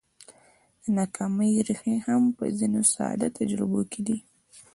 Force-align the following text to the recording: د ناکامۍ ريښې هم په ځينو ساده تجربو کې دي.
د 0.83 0.85
ناکامۍ 0.97 1.51
ريښې 1.67 1.95
هم 2.05 2.23
په 2.37 2.43
ځينو 2.57 2.81
ساده 2.93 3.27
تجربو 3.37 3.81
کې 3.91 4.01
دي. 4.07 4.17